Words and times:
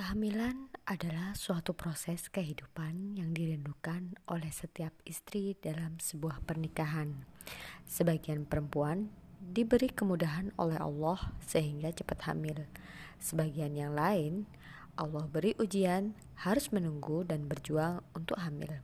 Kehamilan 0.00 0.72
adalah 0.88 1.36
suatu 1.36 1.76
proses 1.76 2.32
kehidupan 2.32 3.20
yang 3.20 3.36
dirindukan 3.36 4.16
oleh 4.32 4.48
setiap 4.48 4.96
istri 5.04 5.60
dalam 5.60 6.00
sebuah 6.00 6.40
pernikahan. 6.48 7.28
Sebagian 7.84 8.48
perempuan 8.48 9.12
diberi 9.44 9.92
kemudahan 9.92 10.56
oleh 10.56 10.80
Allah 10.80 11.36
sehingga 11.44 11.92
cepat 11.92 12.32
hamil. 12.32 12.64
Sebagian 13.20 13.76
yang 13.76 13.92
lain, 13.92 14.48
Allah 14.96 15.28
beri 15.28 15.52
ujian, 15.60 16.16
harus 16.48 16.72
menunggu 16.72 17.20
dan 17.28 17.44
berjuang 17.44 18.00
untuk 18.16 18.40
hamil. 18.40 18.80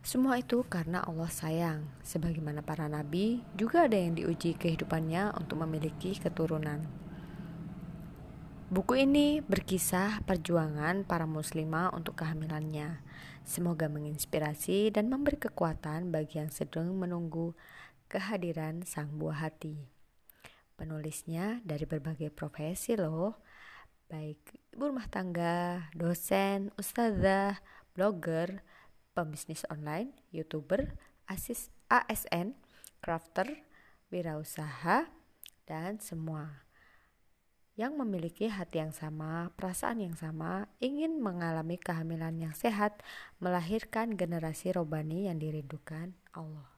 Semua 0.00 0.40
itu 0.40 0.64
karena 0.64 1.04
Allah 1.04 1.28
sayang, 1.28 1.92
sebagaimana 2.00 2.64
para 2.64 2.88
nabi 2.88 3.44
juga 3.52 3.84
ada 3.84 4.00
yang 4.00 4.16
diuji 4.16 4.56
kehidupannya 4.56 5.36
untuk 5.36 5.60
memiliki 5.60 6.16
keturunan. 6.16 7.11
Buku 8.72 9.04
ini 9.04 9.44
berkisah 9.44 10.24
perjuangan 10.24 11.04
para 11.04 11.28
muslimah 11.28 11.92
untuk 11.92 12.24
kehamilannya. 12.24 13.04
Semoga 13.44 13.92
menginspirasi 13.92 14.88
dan 14.88 15.12
memberi 15.12 15.36
kekuatan 15.36 16.08
bagi 16.08 16.40
yang 16.40 16.48
sedang 16.48 16.88
menunggu 16.96 17.52
kehadiran 18.08 18.80
sang 18.88 19.12
buah 19.20 19.44
hati. 19.44 19.76
Penulisnya 20.72 21.60
dari 21.68 21.84
berbagai 21.84 22.32
profesi 22.32 22.96
loh, 22.96 23.44
baik 24.08 24.40
ibu 24.72 24.88
rumah 24.88 25.04
tangga, 25.04 25.92
dosen, 25.92 26.72
ustazah, 26.80 27.60
blogger, 27.92 28.64
pembisnis 29.12 29.68
online, 29.68 30.16
youtuber, 30.32 30.96
asis, 31.28 31.68
ASN, 31.92 32.56
crafter, 33.04 33.68
wirausaha, 34.08 35.12
dan 35.68 36.00
semua 36.00 36.71
yang 37.72 37.96
memiliki 37.96 38.52
hati 38.52 38.84
yang 38.84 38.92
sama, 38.92 39.48
perasaan 39.56 40.04
yang 40.04 40.12
sama, 40.12 40.68
ingin 40.76 41.24
mengalami 41.24 41.80
kehamilan 41.80 42.36
yang 42.36 42.52
sehat, 42.52 43.00
melahirkan 43.40 44.12
generasi 44.12 44.76
robani 44.76 45.32
yang 45.32 45.40
dirindukan 45.40 46.12
Allah. 46.36 46.68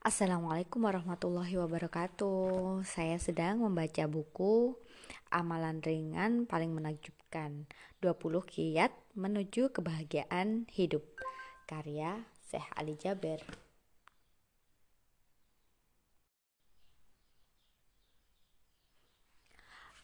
Assalamualaikum 0.00 0.86
warahmatullahi 0.86 1.58
wabarakatuh. 1.58 2.86
Saya 2.86 3.18
sedang 3.18 3.66
membaca 3.66 4.06
buku 4.06 4.78
Amalan 5.34 5.82
Ringan 5.82 6.46
Paling 6.46 6.70
Menakjubkan 6.70 7.66
20 7.98 8.14
Kiat 8.46 8.94
Menuju 9.18 9.74
Kebahagiaan 9.74 10.70
Hidup 10.70 11.16
karya 11.66 12.22
Syekh 12.46 12.66
Ali 12.78 12.94
Jaber. 12.94 13.42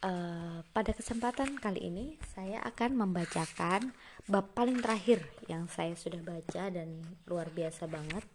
Uh, 0.03 0.67
pada 0.75 0.91
kesempatan 0.91 1.63
kali 1.63 1.87
ini 1.87 2.19
saya 2.35 2.59
akan 2.67 3.07
membacakan 3.07 3.95
bab 4.27 4.51
paling 4.51 4.83
terakhir 4.83 5.23
yang 5.47 5.71
saya 5.71 5.95
sudah 5.95 6.19
baca 6.27 6.75
dan 6.75 7.07
luar 7.31 7.55
biasa 7.55 7.87
banget. 7.87 8.27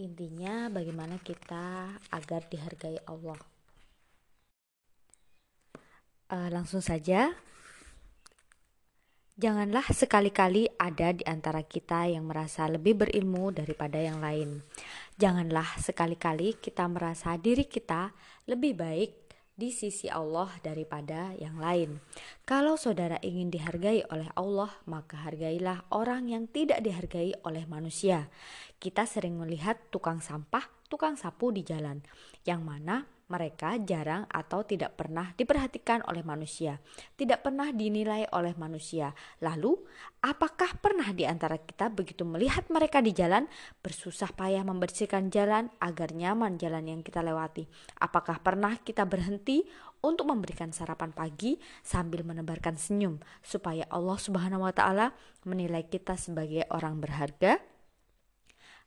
Intinya 0.00 0.72
bagaimana 0.72 1.20
kita 1.20 2.00
agar 2.08 2.48
dihargai 2.48 2.96
Allah. 3.04 3.36
Uh, 6.32 6.48
langsung 6.48 6.80
saja 6.80 7.36
Janganlah 9.38 9.94
sekali-kali 9.94 10.66
ada 10.82 11.14
di 11.14 11.22
antara 11.22 11.62
kita 11.62 12.10
yang 12.10 12.26
merasa 12.26 12.66
lebih 12.66 13.06
berilmu 13.06 13.54
daripada 13.54 13.94
yang 13.94 14.18
lain. 14.18 14.66
Janganlah 15.14 15.78
sekali-kali 15.78 16.58
kita 16.58 16.82
merasa 16.90 17.38
diri 17.38 17.62
kita 17.70 18.10
lebih 18.50 18.74
baik 18.74 19.10
di 19.54 19.70
sisi 19.70 20.10
Allah 20.10 20.50
daripada 20.58 21.38
yang 21.38 21.62
lain. 21.62 22.02
Kalau 22.42 22.74
saudara 22.74 23.22
ingin 23.22 23.54
dihargai 23.54 24.10
oleh 24.10 24.26
Allah, 24.34 24.74
maka 24.90 25.22
hargailah 25.22 25.86
orang 25.94 26.34
yang 26.34 26.50
tidak 26.50 26.82
dihargai 26.82 27.38
oleh 27.46 27.62
manusia. 27.70 28.26
Kita 28.82 29.06
sering 29.06 29.38
melihat 29.38 29.78
tukang 29.94 30.18
sampah, 30.18 30.66
tukang 30.90 31.14
sapu 31.14 31.54
di 31.54 31.62
jalan, 31.62 32.02
yang 32.42 32.66
mana 32.66 33.17
mereka 33.28 33.76
jarang 33.80 34.24
atau 34.32 34.64
tidak 34.64 34.96
pernah 34.96 35.36
diperhatikan 35.36 36.00
oleh 36.08 36.24
manusia, 36.24 36.80
tidak 37.14 37.44
pernah 37.44 37.68
dinilai 37.70 38.24
oleh 38.32 38.56
manusia. 38.56 39.12
Lalu, 39.44 39.76
apakah 40.24 40.80
pernah 40.80 41.12
di 41.12 41.28
antara 41.28 41.60
kita 41.60 41.92
begitu 41.92 42.24
melihat 42.24 42.66
mereka 42.72 43.04
di 43.04 43.12
jalan 43.12 43.44
bersusah 43.84 44.32
payah 44.32 44.64
membersihkan 44.64 45.28
jalan 45.28 45.68
agar 45.78 46.16
nyaman 46.16 46.56
jalan 46.56 46.88
yang 46.88 47.00
kita 47.04 47.20
lewati? 47.20 47.68
Apakah 48.00 48.40
pernah 48.40 48.80
kita 48.80 49.04
berhenti 49.04 49.68
untuk 50.00 50.30
memberikan 50.30 50.72
sarapan 50.72 51.12
pagi 51.12 51.60
sambil 51.84 52.24
menebarkan 52.24 52.80
senyum 52.80 53.20
supaya 53.44 53.84
Allah 53.92 54.16
Subhanahu 54.16 54.64
wa 54.64 54.72
taala 54.72 55.12
menilai 55.44 55.84
kita 55.84 56.16
sebagai 56.16 56.64
orang 56.72 56.96
berharga? 56.98 57.77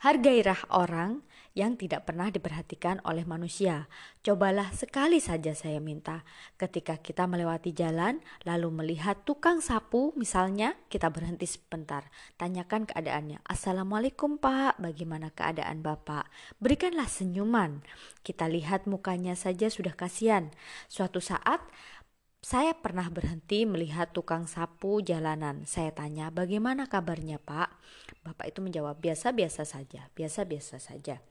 Hargailah 0.02 0.58
orang 0.74 1.22
yang 1.54 1.78
tidak 1.78 2.10
pernah 2.10 2.34
diperhatikan 2.34 3.04
oleh 3.06 3.22
manusia. 3.22 3.86
Cobalah 4.26 4.74
sekali 4.74 5.22
saja 5.22 5.54
saya 5.54 5.78
minta, 5.78 6.26
ketika 6.58 6.98
kita 6.98 7.30
melewati 7.30 7.70
jalan 7.70 8.18
lalu 8.42 8.74
melihat 8.74 9.22
tukang 9.30 9.62
sapu 9.62 10.10
misalnya, 10.18 10.74
kita 10.90 11.14
berhenti 11.14 11.46
sebentar, 11.46 12.10
tanyakan 12.42 12.90
keadaannya. 12.90 13.46
Assalamualaikum 13.46 14.42
Pak, 14.42 14.82
bagaimana 14.82 15.30
keadaan 15.30 15.86
Bapak? 15.86 16.34
Berikanlah 16.58 17.06
senyuman. 17.06 17.86
Kita 18.26 18.50
lihat 18.50 18.90
mukanya 18.90 19.38
saja 19.38 19.70
sudah 19.70 19.94
kasihan. 19.94 20.50
Suatu 20.90 21.22
saat 21.22 21.62
saya 22.42 22.74
pernah 22.74 23.06
berhenti 23.08 23.64
melihat 23.70 24.12
tukang 24.12 24.50
sapu 24.50 25.00
jalanan. 25.06 25.64
Saya 25.70 25.94
tanya, 25.94 26.34
"Bagaimana 26.34 26.90
kabarnya, 26.90 27.38
Pak?" 27.38 27.70
Bapak 28.26 28.50
itu 28.50 28.60
menjawab, 28.66 28.98
"Biasa-biasa 28.98 29.64
saja, 29.64 30.10
biasa-biasa 30.18 30.82
saja." 30.82 31.22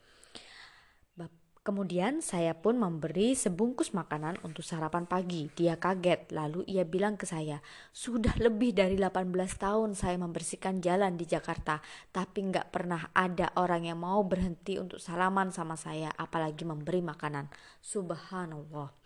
Kemudian 1.61 2.25
saya 2.25 2.57
pun 2.57 2.81
memberi 2.81 3.37
sebungkus 3.37 3.93
makanan 3.93 4.41
untuk 4.41 4.65
sarapan 4.65 5.05
pagi. 5.05 5.53
Dia 5.53 5.77
kaget, 5.77 6.33
lalu 6.33 6.65
ia 6.65 6.89
bilang 6.89 7.21
ke 7.21 7.29
saya, 7.29 7.61
"Sudah 7.93 8.33
lebih 8.41 8.73
dari 8.73 8.97
18 8.97 9.61
tahun 9.61 9.93
saya 9.93 10.17
membersihkan 10.17 10.81
jalan 10.81 11.21
di 11.21 11.29
Jakarta, 11.29 11.85
tapi 12.17 12.49
nggak 12.49 12.73
pernah 12.73 13.13
ada 13.13 13.53
orang 13.61 13.85
yang 13.85 14.01
mau 14.01 14.25
berhenti 14.25 14.81
untuk 14.81 15.05
salaman 15.05 15.53
sama 15.53 15.77
saya, 15.77 16.09
apalagi 16.17 16.65
memberi 16.65 17.05
makanan." 17.05 17.53
Subhanallah. 17.85 19.00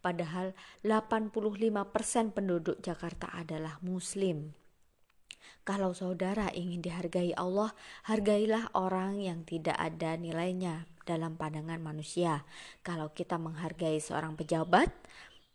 Padahal 0.00 0.56
85% 0.80 2.32
penduduk 2.32 2.80
Jakarta 2.80 3.28
adalah 3.36 3.76
muslim. 3.84 4.56
Kalau 5.60 5.92
saudara 5.92 6.48
ingin 6.56 6.80
dihargai 6.80 7.36
Allah, 7.36 7.76
hargailah 8.08 8.72
orang 8.72 9.20
yang 9.20 9.44
tidak 9.44 9.76
ada 9.76 10.16
nilainya 10.16 10.88
dalam 11.04 11.36
pandangan 11.36 11.78
manusia. 11.78 12.48
Kalau 12.80 13.12
kita 13.12 13.36
menghargai 13.36 14.00
seorang 14.00 14.40
pejabat, 14.40 14.88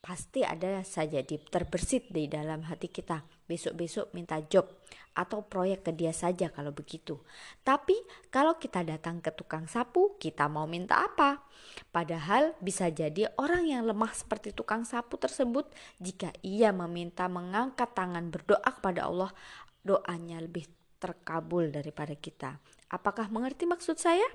pasti 0.05 0.45
ada 0.45 0.85
saja 0.85 1.25
di 1.25 1.41
terbersit 1.41 2.13
di 2.13 2.29
dalam 2.29 2.61
hati 2.69 2.93
kita. 2.93 3.25
Besok-besok 3.49 4.13
minta 4.13 4.37
job 4.45 4.69
atau 5.17 5.41
proyek 5.41 5.89
ke 5.89 5.91
dia 5.97 6.13
saja 6.13 6.53
kalau 6.53 6.69
begitu. 6.69 7.17
Tapi 7.65 7.97
kalau 8.29 8.61
kita 8.61 8.85
datang 8.85 9.17
ke 9.17 9.33
tukang 9.33 9.65
sapu, 9.65 10.13
kita 10.21 10.45
mau 10.45 10.69
minta 10.69 11.01
apa? 11.01 11.41
Padahal 11.89 12.53
bisa 12.61 12.93
jadi 12.93 13.33
orang 13.41 13.65
yang 13.65 13.81
lemah 13.89 14.13
seperti 14.13 14.53
tukang 14.53 14.85
sapu 14.85 15.17
tersebut 15.17 15.65
jika 15.97 16.29
ia 16.45 16.69
meminta 16.69 17.25
mengangkat 17.25 17.89
tangan 17.97 18.29
berdoa 18.29 18.69
kepada 18.77 19.09
Allah, 19.09 19.33
doanya 19.81 20.37
lebih 20.37 20.69
terkabul 21.01 21.73
daripada 21.73 22.13
kita. 22.13 22.61
Apakah 22.93 23.33
mengerti 23.33 23.65
maksud 23.65 23.97
saya? 23.97 24.25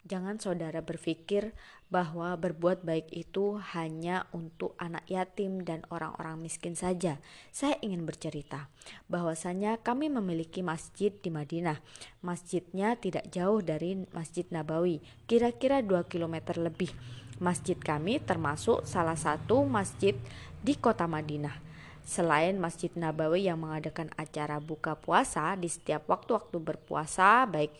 Jangan 0.00 0.40
saudara 0.40 0.80
berpikir 0.80 1.52
bahwa 1.92 2.32
berbuat 2.32 2.86
baik 2.88 3.12
itu 3.12 3.60
hanya 3.76 4.24
untuk 4.32 4.72
anak 4.80 5.04
yatim 5.04 5.60
dan 5.60 5.84
orang-orang 5.92 6.40
miskin 6.40 6.72
saja. 6.72 7.20
Saya 7.52 7.76
ingin 7.84 8.08
bercerita 8.08 8.72
bahwasanya 9.12 9.76
kami 9.84 10.08
memiliki 10.08 10.64
masjid 10.64 11.12
di 11.12 11.28
Madinah. 11.28 11.84
Masjidnya 12.24 12.96
tidak 12.96 13.28
jauh 13.28 13.60
dari 13.60 14.08
Masjid 14.16 14.48
Nabawi, 14.48 15.04
kira-kira 15.28 15.84
2 15.84 16.08
km 16.08 16.56
lebih. 16.56 16.96
Masjid 17.36 17.76
kami 17.76 18.24
termasuk 18.24 18.88
salah 18.88 19.20
satu 19.20 19.68
masjid 19.68 20.16
di 20.64 20.80
kota 20.80 21.04
Madinah. 21.04 21.60
Selain 22.00 22.56
Masjid 22.56 22.88
Nabawi 22.96 23.52
yang 23.52 23.60
mengadakan 23.60 24.08
acara 24.16 24.56
buka 24.64 24.96
puasa 24.96 25.52
di 25.60 25.68
setiap 25.68 26.08
waktu-waktu 26.08 26.56
berpuasa, 26.56 27.44
baik 27.44 27.72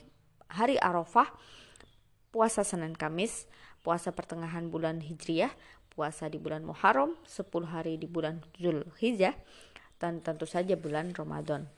hari 0.52 0.76
Arafah, 0.76 1.32
puasa 2.30 2.62
Senin 2.62 2.94
Kamis, 2.94 3.46
puasa 3.82 4.14
pertengahan 4.14 4.70
bulan 4.70 5.02
Hijriah, 5.02 5.50
puasa 5.92 6.30
di 6.30 6.38
bulan 6.38 6.62
Muharram, 6.64 7.18
10 7.26 7.46
hari 7.66 7.98
di 7.98 8.06
bulan 8.06 8.40
Zulhijjah, 8.56 9.34
dan 10.00 10.22
tentu 10.24 10.48
saja 10.48 10.78
bulan 10.78 11.12
Ramadan. 11.12 11.68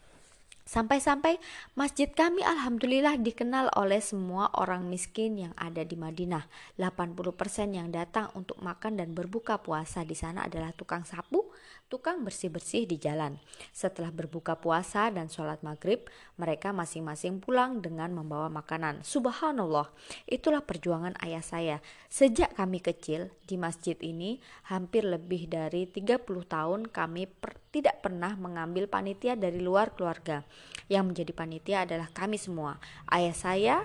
Sampai-sampai 0.62 1.42
masjid 1.74 2.06
kami 2.06 2.40
alhamdulillah 2.46 3.18
dikenal 3.18 3.74
oleh 3.74 3.98
semua 3.98 4.46
orang 4.54 4.86
miskin 4.86 5.34
yang 5.34 5.54
ada 5.58 5.82
di 5.82 5.98
Madinah. 5.98 6.46
80% 6.78 7.74
yang 7.74 7.90
datang 7.90 8.30
untuk 8.38 8.62
makan 8.62 8.94
dan 8.94 9.10
berbuka 9.10 9.58
puasa 9.58 10.06
di 10.06 10.14
sana 10.14 10.46
adalah 10.46 10.70
tukang 10.70 11.02
sapu, 11.02 11.51
tukang 11.90 12.22
bersih-bersih 12.26 12.84
di 12.84 13.00
jalan. 13.00 13.40
Setelah 13.72 14.10
berbuka 14.12 14.58
puasa 14.58 15.08
dan 15.10 15.30
sholat 15.30 15.64
maghrib, 15.64 16.06
mereka 16.36 16.70
masing-masing 16.74 17.40
pulang 17.42 17.80
dengan 17.80 18.12
membawa 18.12 18.50
makanan. 18.52 19.06
Subhanallah, 19.06 19.90
itulah 20.28 20.62
perjuangan 20.64 21.16
ayah 21.22 21.44
saya. 21.44 21.76
Sejak 22.08 22.54
kami 22.54 22.82
kecil 22.82 23.32
di 23.44 23.56
masjid 23.56 23.96
ini, 24.00 24.38
hampir 24.68 25.02
lebih 25.04 25.48
dari 25.50 25.88
30 25.88 26.22
tahun 26.46 26.88
kami 26.88 27.28
per 27.28 27.62
tidak 27.72 28.04
pernah 28.04 28.36
mengambil 28.36 28.84
panitia 28.84 29.32
dari 29.32 29.56
luar 29.56 29.96
keluarga. 29.96 30.44
Yang 30.92 31.04
menjadi 31.08 31.32
panitia 31.32 31.78
adalah 31.88 32.12
kami 32.12 32.36
semua. 32.36 32.76
Ayah 33.08 33.32
saya 33.32 33.76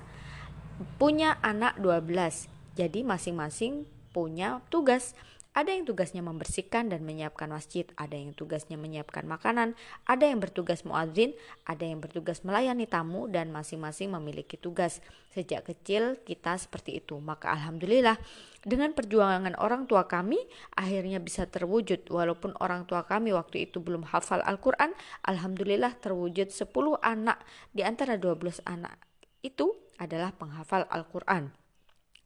punya 0.99 1.39
anak 1.39 1.79
12. 1.79 2.51
Jadi 2.75 3.01
masing-masing 3.07 3.87
punya 4.11 4.59
tugas. 4.67 5.15
Ada 5.57 5.73
yang 5.73 5.89
tugasnya 5.89 6.21
membersihkan 6.21 6.93
dan 6.93 7.01
menyiapkan 7.01 7.49
masjid, 7.49 7.89
ada 7.97 8.13
yang 8.13 8.37
tugasnya 8.37 8.77
menyiapkan 8.77 9.25
makanan, 9.25 9.73
ada 10.05 10.29
yang 10.29 10.37
bertugas 10.37 10.85
muadzin, 10.85 11.33
ada 11.65 11.81
yang 11.81 11.97
bertugas 11.97 12.45
melayani 12.45 12.85
tamu 12.85 13.25
dan 13.25 13.49
masing-masing 13.49 14.13
memiliki 14.13 14.53
tugas. 14.53 15.01
Sejak 15.33 15.65
kecil 15.65 16.21
kita 16.21 16.61
seperti 16.61 17.01
itu. 17.01 17.17
Maka 17.17 17.57
alhamdulillah 17.57 18.21
dengan 18.61 18.93
perjuangan 18.93 19.57
orang 19.57 19.89
tua 19.89 20.05
kami 20.05 20.37
akhirnya 20.77 21.17
bisa 21.17 21.49
terwujud 21.49 22.05
walaupun 22.05 22.53
orang 22.61 22.85
tua 22.85 23.09
kami 23.09 23.33
waktu 23.33 23.65
itu 23.65 23.81
belum 23.81 24.05
hafal 24.13 24.45
Al-Qur'an, 24.45 24.93
alhamdulillah 25.25 25.97
terwujud 25.97 26.53
10 26.53 26.69
anak 27.01 27.41
di 27.73 27.81
antara 27.81 28.13
12 28.13 28.61
anak 28.69 28.93
itu 29.41 29.73
adalah 29.97 30.29
penghafal 30.37 30.85
Al-Qur'an. 30.93 31.49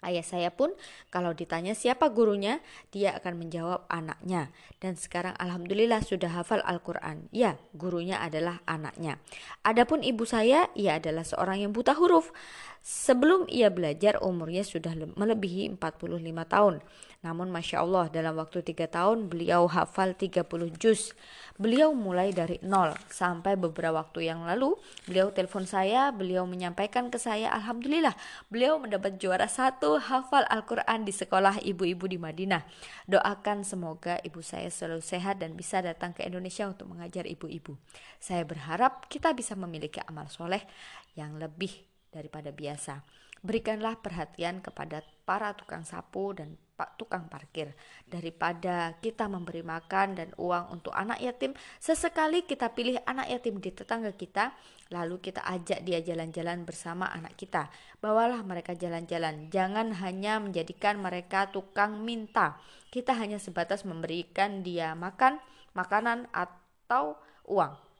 Ayah 0.02 0.26
saya 0.26 0.50
pun 0.50 0.74
kalau 1.14 1.38
ditanya 1.38 1.78
siapa 1.78 2.10
gurunya, 2.10 2.58
dia 2.90 3.14
akan 3.22 3.38
menjawab 3.38 3.86
anaknya. 3.86 4.50
Dan 4.82 4.98
sekarang 4.98 5.38
alhamdulillah 5.38 6.02
sudah 6.02 6.34
hafal 6.34 6.66
Al-Qur'an. 6.66 7.30
Ya, 7.30 7.62
gurunya 7.78 8.18
adalah 8.18 8.66
anaknya. 8.66 9.22
Adapun 9.62 10.02
ibu 10.02 10.26
saya, 10.26 10.74
ia 10.74 10.98
adalah 10.98 11.22
seorang 11.22 11.70
yang 11.70 11.72
buta 11.72 11.94
huruf. 11.94 12.34
Sebelum 12.82 13.46
ia 13.46 13.70
belajar 13.70 14.18
umurnya 14.26 14.66
sudah 14.66 14.98
melebihi 14.98 15.78
45 15.78 16.18
tahun. 16.50 16.82
Namun 17.22 17.54
Masya 17.54 17.86
Allah 17.86 18.10
dalam 18.10 18.34
waktu 18.42 18.66
3 18.66 18.90
tahun 18.90 19.30
beliau 19.30 19.70
hafal 19.70 20.18
30 20.18 20.42
juz. 20.82 21.14
Beliau 21.62 21.94
mulai 21.94 22.34
dari 22.34 22.58
nol 22.66 22.98
sampai 23.14 23.54
beberapa 23.54 24.02
waktu 24.02 24.34
yang 24.34 24.50
lalu 24.50 24.74
beliau 25.06 25.30
telepon 25.30 25.70
saya, 25.70 26.10
beliau 26.10 26.50
menyampaikan 26.50 27.14
ke 27.14 27.22
saya 27.22 27.54
Alhamdulillah 27.54 28.18
beliau 28.50 28.82
mendapat 28.82 29.22
juara 29.22 29.46
satu 29.46 30.02
hafal 30.02 30.50
Al-Quran 30.50 31.06
di 31.06 31.14
sekolah 31.14 31.62
ibu-ibu 31.62 32.10
di 32.10 32.18
Madinah. 32.18 32.66
Doakan 33.06 33.62
semoga 33.62 34.18
ibu 34.26 34.42
saya 34.42 34.74
selalu 34.74 35.06
sehat 35.06 35.38
dan 35.38 35.54
bisa 35.54 35.86
datang 35.86 36.18
ke 36.18 36.26
Indonesia 36.26 36.66
untuk 36.66 36.90
mengajar 36.90 37.30
ibu-ibu. 37.30 37.78
Saya 38.18 38.42
berharap 38.42 39.06
kita 39.06 39.38
bisa 39.38 39.54
memiliki 39.54 40.02
amal 40.10 40.26
soleh 40.34 40.66
yang 41.14 41.38
lebih 41.38 41.91
daripada 42.12 42.52
biasa. 42.52 43.02
Berikanlah 43.42 43.98
perhatian 43.98 44.62
kepada 44.62 45.02
para 45.26 45.58
tukang 45.58 45.82
sapu 45.82 46.30
dan 46.38 46.62
tukang 46.98 47.26
parkir. 47.26 47.74
Daripada 48.06 48.98
kita 49.02 49.26
memberi 49.26 49.66
makan 49.66 50.18
dan 50.18 50.30
uang 50.38 50.78
untuk 50.78 50.94
anak 50.94 51.18
yatim, 51.22 51.58
sesekali 51.82 52.46
kita 52.46 52.74
pilih 52.74 53.02
anak 53.06 53.34
yatim 53.34 53.58
di 53.58 53.74
tetangga 53.74 54.14
kita, 54.14 54.54
lalu 54.94 55.22
kita 55.22 55.42
ajak 55.46 55.82
dia 55.82 56.02
jalan-jalan 56.06 56.66
bersama 56.66 57.10
anak 57.10 57.34
kita. 57.38 57.70
Bawalah 57.98 58.42
mereka 58.46 58.78
jalan-jalan, 58.78 59.50
jangan 59.50 59.94
hanya 60.02 60.38
menjadikan 60.38 61.02
mereka 61.02 61.50
tukang 61.50 62.02
minta. 62.06 62.62
Kita 62.94 63.18
hanya 63.18 63.42
sebatas 63.42 63.86
memberikan 63.86 64.62
dia 64.62 64.94
makan, 64.94 65.42
makanan, 65.74 66.30
atau 66.34 67.18
uang 67.46 67.91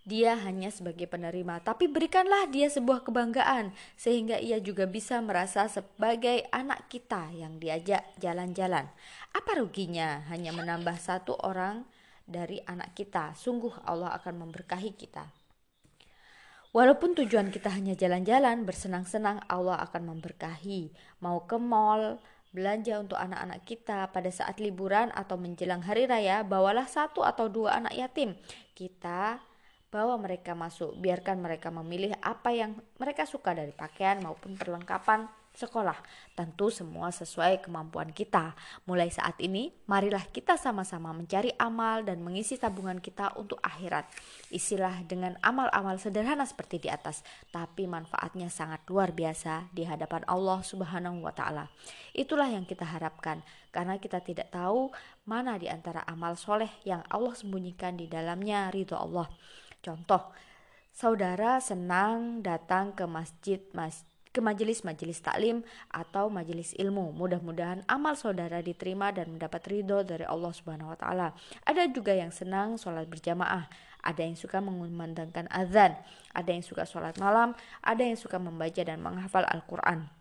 dia 0.00 0.32
hanya 0.40 0.72
sebagai 0.72 1.04
penerima, 1.04 1.60
tapi 1.60 1.84
berikanlah 1.84 2.48
dia 2.48 2.72
sebuah 2.72 3.04
kebanggaan 3.04 3.76
sehingga 4.00 4.40
ia 4.40 4.56
juga 4.56 4.88
bisa 4.88 5.20
merasa 5.20 5.68
sebagai 5.68 6.48
anak 6.48 6.88
kita 6.88 7.28
yang 7.36 7.60
diajak 7.60 8.08
jalan-jalan. 8.16 8.88
Apa 9.36 9.60
ruginya 9.60 10.24
hanya 10.32 10.56
menambah 10.56 10.96
satu 10.96 11.36
orang 11.44 11.84
dari 12.24 12.64
anak 12.64 12.96
kita? 12.96 13.36
Sungguh 13.36 13.84
Allah 13.84 14.16
akan 14.16 14.48
memberkahi 14.48 14.96
kita. 14.96 15.28
Walaupun 16.70 17.18
tujuan 17.18 17.50
kita 17.50 17.66
hanya 17.74 17.98
jalan-jalan, 17.98 18.62
bersenang-senang, 18.62 19.42
Allah 19.50 19.82
akan 19.82 20.14
memberkahi. 20.14 20.94
Mau 21.18 21.42
ke 21.42 21.58
mall, 21.58 22.22
belanja 22.54 23.02
untuk 23.02 23.18
anak-anak 23.18 23.66
kita 23.66 24.06
pada 24.14 24.30
saat 24.30 24.62
liburan 24.62 25.10
atau 25.10 25.34
menjelang 25.34 25.82
hari 25.82 26.06
raya, 26.06 26.46
bawalah 26.46 26.86
satu 26.86 27.26
atau 27.26 27.50
dua 27.50 27.82
anak 27.82 27.98
yatim. 27.98 28.38
Kita 28.78 29.49
bawa 29.90 30.14
mereka 30.16 30.54
masuk, 30.54 30.94
biarkan 31.02 31.42
mereka 31.42 31.74
memilih 31.74 32.14
apa 32.22 32.54
yang 32.54 32.78
mereka 32.96 33.26
suka 33.26 33.50
dari 33.50 33.74
pakaian 33.74 34.22
maupun 34.22 34.54
perlengkapan 34.54 35.26
sekolah. 35.50 35.98
Tentu 36.38 36.70
semua 36.70 37.10
sesuai 37.10 37.60
kemampuan 37.60 38.14
kita. 38.14 38.54
Mulai 38.86 39.10
saat 39.10 39.36
ini, 39.42 39.74
marilah 39.90 40.22
kita 40.30 40.54
sama-sama 40.54 41.10
mencari 41.10 41.50
amal 41.58 42.06
dan 42.06 42.22
mengisi 42.22 42.56
tabungan 42.56 43.02
kita 43.02 43.34
untuk 43.36 43.58
akhirat. 43.60 44.06
Isilah 44.54 45.02
dengan 45.04 45.36
amal-amal 45.42 45.98
sederhana 45.98 46.46
seperti 46.46 46.86
di 46.86 46.88
atas, 46.88 47.26
tapi 47.50 47.90
manfaatnya 47.90 48.48
sangat 48.48 48.86
luar 48.86 49.10
biasa 49.10 49.68
di 49.74 49.84
hadapan 49.84 50.22
Allah 50.30 50.62
Subhanahu 50.62 51.26
wa 51.26 51.34
taala. 51.34 51.68
Itulah 52.14 52.48
yang 52.48 52.64
kita 52.64 52.86
harapkan 52.86 53.42
karena 53.74 53.98
kita 53.98 54.22
tidak 54.22 54.50
tahu 54.54 54.90
mana 55.26 55.58
di 55.60 55.70
antara 55.70 56.02
amal 56.06 56.34
soleh 56.34 56.70
yang 56.82 57.02
Allah 57.10 57.34
sembunyikan 57.34 57.98
di 57.98 58.06
dalamnya 58.06 58.70
ridho 58.70 58.98
Allah. 58.98 59.30
Contoh, 59.80 60.28
saudara 60.92 61.60
senang 61.60 62.44
datang 62.44 62.92
ke 62.92 63.04
masjid 63.08 63.60
mas 63.72 64.04
ke 64.30 64.38
majelis-majelis 64.38 65.18
taklim 65.26 65.66
atau 65.90 66.30
majelis 66.30 66.70
ilmu. 66.78 67.10
Mudah-mudahan 67.10 67.82
amal 67.90 68.14
saudara 68.14 68.62
diterima 68.62 69.10
dan 69.10 69.34
mendapat 69.34 69.58
ridho 69.66 70.06
dari 70.06 70.22
Allah 70.22 70.54
Subhanahu 70.54 70.94
wa 70.94 70.98
taala. 70.98 71.28
Ada 71.66 71.90
juga 71.90 72.14
yang 72.14 72.30
senang 72.30 72.78
sholat 72.78 73.10
berjamaah, 73.10 73.66
ada 74.06 74.22
yang 74.22 74.38
suka 74.38 74.62
mengumandangkan 74.62 75.50
azan, 75.50 75.98
ada 76.30 76.50
yang 76.54 76.62
suka 76.62 76.86
sholat 76.86 77.18
malam, 77.18 77.58
ada 77.82 78.06
yang 78.06 78.14
suka 78.14 78.38
membaca 78.38 78.82
dan 78.86 79.02
menghafal 79.02 79.42
Al-Qur'an. 79.50 80.19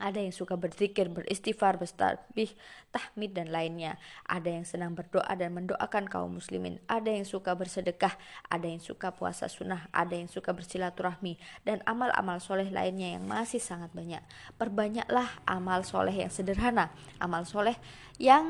Ada 0.00 0.24
yang 0.24 0.32
suka 0.32 0.56
berzikir, 0.56 1.12
beristighfar, 1.12 1.76
bertasbih, 1.76 2.56
tahmid 2.88 3.36
dan 3.36 3.52
lainnya. 3.52 4.00
Ada 4.24 4.48
yang 4.48 4.64
senang 4.64 4.96
berdoa 4.96 5.28
dan 5.36 5.52
mendoakan 5.52 6.08
kaum 6.08 6.40
muslimin. 6.40 6.80
Ada 6.88 7.12
yang 7.12 7.28
suka 7.28 7.52
bersedekah, 7.52 8.16
ada 8.48 8.64
yang 8.64 8.80
suka 8.80 9.12
puasa 9.12 9.46
sunnah, 9.52 9.92
ada 9.92 10.16
yang 10.16 10.32
suka 10.32 10.56
bersilaturahmi 10.56 11.36
dan 11.68 11.84
amal-amal 11.84 12.40
soleh 12.40 12.72
lainnya 12.72 13.20
yang 13.20 13.28
masih 13.28 13.60
sangat 13.60 13.92
banyak. 13.92 14.24
Perbanyaklah 14.56 15.28
amal 15.44 15.84
soleh 15.84 16.16
yang 16.16 16.32
sederhana, 16.32 16.88
amal 17.20 17.44
soleh 17.44 17.76
yang 18.16 18.48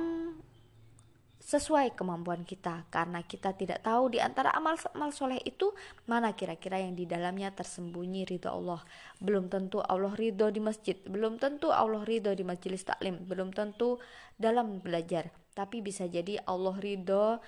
sesuai 1.50 1.99
kemampuan 1.99 2.47
kita. 2.47 2.87
Karena 2.95 3.26
kita 3.26 3.50
tidak 3.59 3.83
tahu 3.83 4.14
di 4.14 4.23
antara 4.23 4.54
amal-amal 4.54 5.11
soleh 5.11 5.42
itu 5.42 5.75
mana 6.07 6.30
kira-kira 6.38 6.78
yang 6.78 6.95
di 6.95 7.11
dalamnya 7.11 7.50
tersembunyi 7.50 8.23
ridho 8.30 8.54
Allah. 8.54 8.87
Belum 9.19 9.50
tentu 9.50 9.83
Allah 9.83 10.14
ridho 10.14 10.47
di 10.54 10.62
masjid 10.62 10.95
belum 11.02 11.42
tentu 11.42 11.75
Allah 11.75 12.07
ridho 12.07 12.30
di 12.38 12.47
majelis 12.47 12.87
taklim 12.87 13.26
belum 13.26 13.50
tentu 13.50 13.99
dalam 14.38 14.78
belajar. 14.78 15.35
Tapi 15.59 15.83
bisa 15.83 16.07
jadi 16.07 16.38
Allah 16.47 16.78
ridho 16.78 17.42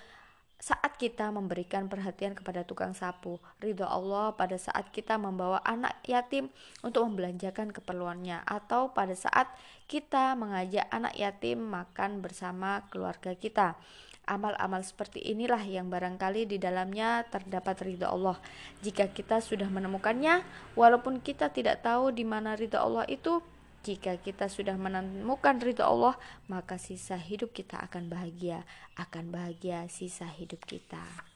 saat 0.63 0.95
kita 0.95 1.27
memberikan 1.27 1.91
perhatian 1.91 2.31
kepada 2.31 2.63
tukang 2.63 2.95
sapu, 2.95 3.35
ridho 3.59 3.83
Allah 3.83 4.31
pada 4.31 4.55
saat 4.55 4.95
kita 4.95 5.19
membawa 5.19 5.59
anak 5.67 5.99
yatim 6.07 6.47
untuk 6.79 7.03
membelanjakan 7.11 7.75
keperluannya, 7.75 8.39
atau 8.47 8.95
pada 8.95 9.11
saat 9.11 9.51
kita 9.91 10.39
mengajak 10.39 10.87
anak 10.87 11.19
yatim 11.19 11.59
makan 11.67 12.23
bersama 12.23 12.87
keluarga 12.87 13.35
kita. 13.35 13.75
Amal-amal 14.23 14.87
seperti 14.87 15.19
inilah 15.19 15.59
yang 15.67 15.91
barangkali 15.91 16.47
di 16.47 16.55
dalamnya 16.55 17.27
terdapat 17.27 17.83
ridho 17.83 18.07
Allah. 18.07 18.39
Jika 18.79 19.11
kita 19.11 19.43
sudah 19.43 19.67
menemukannya, 19.67 20.47
walaupun 20.79 21.19
kita 21.19 21.51
tidak 21.51 21.83
tahu 21.83 22.15
di 22.15 22.23
mana 22.23 22.55
ridho 22.55 22.79
Allah 22.79 23.03
itu, 23.11 23.43
jika 23.83 24.15
kita 24.15 24.47
sudah 24.47 24.79
menemukan 24.79 25.59
ridho 25.59 25.83
Allah, 25.83 26.15
maka 26.47 26.79
sisa 26.79 27.19
hidup 27.19 27.51
kita 27.51 27.75
akan 27.83 28.07
bahagia, 28.07 28.63
akan 28.95 29.27
bahagia 29.29 29.83
sisa 29.91 30.23
hidup 30.25 30.63
kita. 30.63 31.32